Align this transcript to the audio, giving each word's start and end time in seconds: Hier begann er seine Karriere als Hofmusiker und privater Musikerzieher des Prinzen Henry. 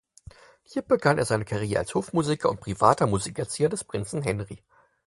Hier 0.63 0.81
begann 0.81 1.19
er 1.19 1.25
seine 1.25 1.45
Karriere 1.45 1.77
als 1.81 1.93
Hofmusiker 1.93 2.49
und 2.49 2.59
privater 2.59 3.05
Musikerzieher 3.05 3.69
des 3.69 3.83
Prinzen 3.83 4.23
Henry. 4.23 4.63